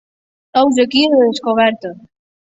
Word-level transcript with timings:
Heus 0.61 0.79
aquí 0.85 1.03
la 1.13 1.21
descoberta. 1.27 1.95